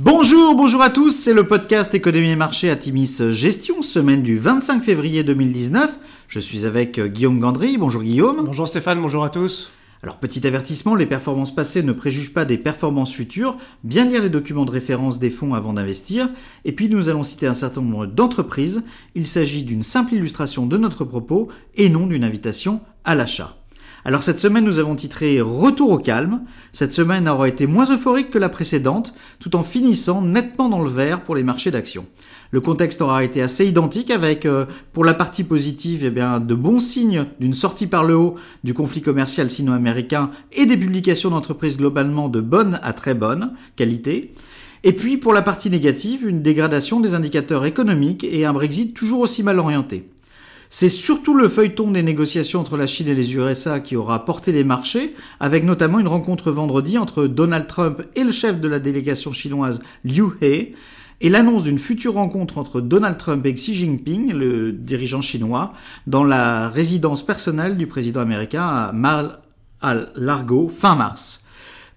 [0.00, 4.38] Bonjour, bonjour à tous, c'est le podcast Économie et Marché à Timis Gestion, semaine du
[4.38, 5.98] 25 février 2019.
[6.28, 7.76] Je suis avec euh, Guillaume Gandry.
[7.76, 8.42] Bonjour Guillaume.
[8.46, 9.70] Bonjour Stéphane, bonjour à tous.
[10.02, 13.58] Alors petit avertissement, les performances passées ne préjugent pas des performances futures.
[13.84, 16.30] Bien lire les documents de référence des fonds avant d'investir.
[16.64, 18.84] Et puis nous allons citer un certain nombre d'entreprises.
[19.14, 23.61] Il s'agit d'une simple illustration de notre propos et non d'une invitation à l'achat.
[24.04, 26.42] Alors cette semaine, nous avons titré Retour au calme.
[26.72, 30.90] Cette semaine aura été moins euphorique que la précédente, tout en finissant nettement dans le
[30.90, 32.06] vert pour les marchés d'actions.
[32.50, 36.54] Le contexte aura été assez identique avec, euh, pour la partie positive, eh bien, de
[36.56, 41.76] bons signes d'une sortie par le haut du conflit commercial sino-américain et des publications d'entreprises
[41.76, 44.34] globalement de bonne à très bonne qualité.
[44.82, 49.20] Et puis, pour la partie négative, une dégradation des indicateurs économiques et un Brexit toujours
[49.20, 50.11] aussi mal orienté.
[50.74, 54.52] C'est surtout le feuilleton des négociations entre la Chine et les USA qui aura porté
[54.52, 58.78] les marchés, avec notamment une rencontre vendredi entre Donald Trump et le chef de la
[58.78, 60.72] délégation chinoise Liu He,
[61.20, 65.74] et l'annonce d'une future rencontre entre Donald Trump et Xi Jinping, le dirigeant chinois,
[66.06, 71.44] dans la résidence personnelle du président américain à Mar-a-Largo fin mars.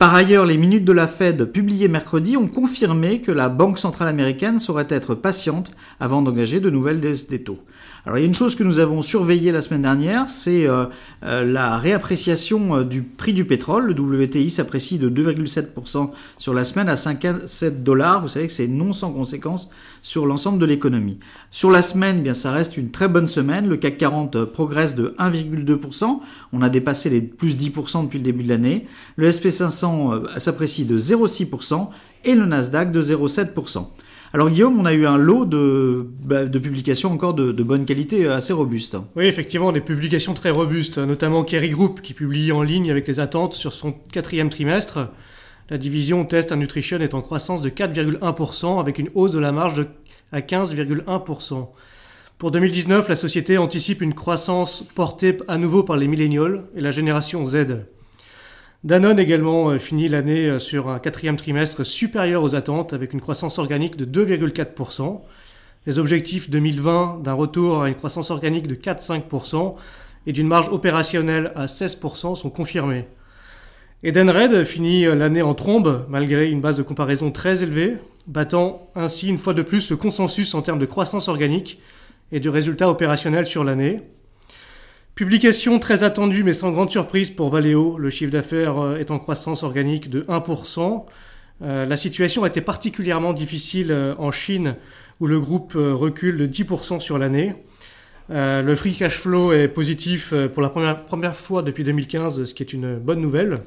[0.00, 4.08] Par ailleurs, les minutes de la Fed publiées mercredi ont confirmé que la Banque centrale
[4.08, 7.58] américaine saurait être patiente avant d'engager de nouvelles des taux.
[8.06, 10.86] Alors il y a une chose que nous avons surveillée la semaine dernière, c'est euh,
[11.22, 13.92] euh, la réappréciation euh, du prix du pétrole.
[13.92, 18.22] Le WTI s'apprécie de 2,7% sur la semaine à 57 dollars.
[18.22, 19.68] Vous savez que c'est non sans conséquence
[20.00, 21.18] sur l'ensemble de l'économie.
[21.50, 23.68] Sur la semaine, eh bien ça reste une très bonne semaine.
[23.68, 26.20] Le CAC 40 progresse de 1,2%.
[26.54, 28.86] On a dépassé les plus 10% depuis le début de l'année.
[29.16, 29.89] Le SP500
[30.38, 31.88] s'apprécie de 0,6%
[32.24, 33.86] et le Nasdaq de 0,7%.
[34.32, 37.84] Alors Guillaume, on a eu un lot de, bah, de publications encore de, de, bonne
[37.84, 38.96] qualité, euh, assez robustes.
[39.16, 43.18] Oui, effectivement, des publications très robustes, notamment Kerry Group qui publie en ligne avec les
[43.18, 45.08] attentes sur son quatrième trimestre.
[45.68, 49.50] La division Test and Nutrition est en croissance de 4,1% avec une hausse de la
[49.50, 49.86] marge
[50.30, 51.68] à 15,1%.
[52.38, 56.92] Pour 2019, la société anticipe une croissance portée à nouveau par les millénials et la
[56.92, 57.66] génération Z.
[58.82, 63.20] Danone également euh, finit l'année euh, sur un quatrième trimestre supérieur aux attentes avec une
[63.20, 65.20] croissance organique de 2,4%.
[65.86, 69.74] Les objectifs 2020 d'un retour à une croissance organique de 4-5%
[70.26, 73.04] et d'une marge opérationnelle à 16% sont confirmés.
[74.02, 79.28] Edenred finit euh, l'année en trombe malgré une base de comparaison très élevée, battant ainsi
[79.28, 81.82] une fois de plus le consensus en termes de croissance organique
[82.32, 84.00] et de résultats opérationnels sur l'année.
[85.20, 87.98] Publication très attendue mais sans grande surprise pour Valeo.
[87.98, 91.04] Le chiffre d'affaires euh, est en croissance organique de 1%.
[91.60, 94.76] Euh, la situation a été particulièrement difficile euh, en Chine
[95.20, 97.52] où le groupe recule de 10% sur l'année.
[98.30, 102.62] le free cash flow est positif pour la première, première, fois depuis 2015, ce qui
[102.62, 103.60] est une bonne nouvelle.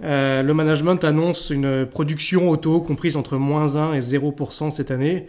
[0.00, 5.26] le management annonce une production auto comprise entre moins 1 et 0% cette année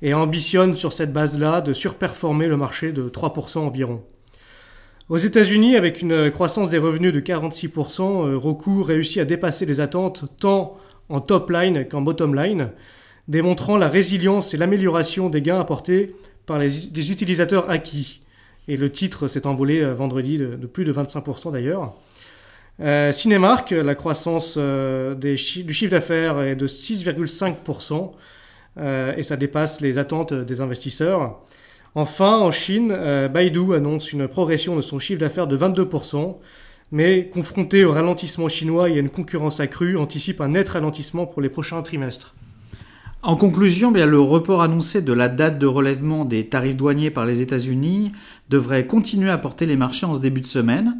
[0.00, 4.02] et ambitionne sur cette base-là de surperformer le marché de 3% environ.
[5.08, 9.78] Aux États-Unis, avec une croissance des revenus de 46%, euh, Roku réussit à dépasser les
[9.78, 10.76] attentes tant
[11.08, 12.70] en top line qu'en bottom line,
[13.28, 16.12] démontrant la résilience et l'amélioration des gains apportés
[16.44, 18.22] par les, utilisateurs acquis.
[18.66, 21.94] Et le titre s'est envolé euh, vendredi de, plus de 25% d'ailleurs.
[22.80, 28.10] Euh, Cinemark, la croissance du chiffre d'affaires est de 6,5%
[29.16, 31.38] et ça dépasse les attentes des investisseurs.
[31.98, 36.36] Enfin, en Chine, euh, Baidu annonce une progression de son chiffre d'affaires de 22%,
[36.92, 41.40] mais confronté au ralentissement chinois et à une concurrence accrue, anticipe un net ralentissement pour
[41.40, 42.34] les prochains trimestres.
[43.22, 47.24] En conclusion, bien, le report annoncé de la date de relèvement des tarifs douaniers par
[47.24, 48.12] les États-Unis
[48.50, 50.98] devrait continuer à porter les marchés en ce début de semaine.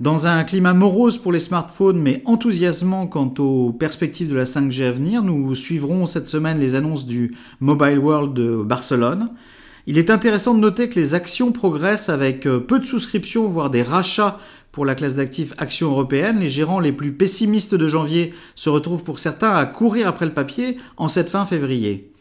[0.00, 4.84] Dans un climat morose pour les smartphones, mais enthousiasmant quant aux perspectives de la 5G
[4.84, 9.28] à venir, nous suivrons cette semaine les annonces du Mobile World de Barcelone.
[9.90, 13.70] Il est intéressant de noter que les actions progressent avec euh, peu de souscriptions, voire
[13.70, 14.38] des rachats
[14.70, 16.40] pour la classe d'actifs actions européennes.
[16.40, 20.34] Les gérants les plus pessimistes de janvier se retrouvent pour certains à courir après le
[20.34, 22.12] papier en cette fin février.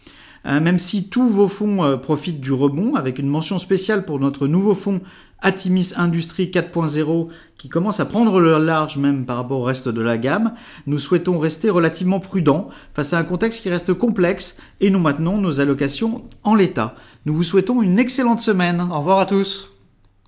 [0.47, 4.19] Euh, même si tous vos fonds euh, profitent du rebond, avec une mention spéciale pour
[4.19, 5.01] notre nouveau fonds
[5.41, 7.27] Atimis Industrie 4.0
[7.57, 10.53] qui commence à prendre le large même par rapport au reste de la gamme,
[10.88, 15.38] nous souhaitons rester relativement prudents face à un contexte qui reste complexe et nous maintenons
[15.38, 16.95] nos allocations en l'état.
[17.25, 18.81] Nous vous souhaitons une excellente semaine.
[18.91, 19.76] Au revoir à tous.